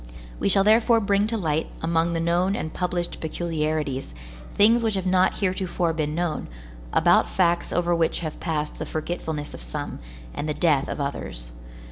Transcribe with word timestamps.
We 0.39 0.49
shall 0.49 0.63
therefore 0.63 0.99
bring 0.99 1.27
to 1.27 1.37
light, 1.37 1.67
among 1.83 2.13
the 2.13 2.19
known 2.19 2.55
and 2.55 2.73
published 2.73 3.21
peculiarities, 3.21 4.15
things 4.55 4.81
which 4.81 4.95
have 4.95 5.05
not 5.05 5.35
heretofore 5.35 5.93
been 5.93 6.15
known, 6.15 6.47
about 6.91 7.29
facts 7.29 7.71
over 7.71 7.93
which 7.93 8.21
have 8.21 8.39
passed 8.39 8.79
the 8.79 8.87
forgetfulness 8.87 9.53
of 9.53 9.61
some, 9.61 9.99
and 10.33 10.49
the 10.49 10.55
death 10.55 10.87
of 10.89 10.99
others. 10.99 11.51